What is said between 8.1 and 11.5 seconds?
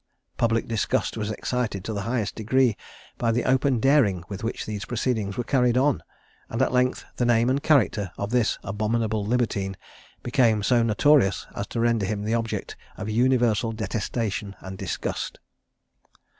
of this abominable libertine became so notorious